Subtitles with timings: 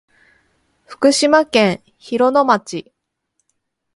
[0.87, 2.91] 福島県広野町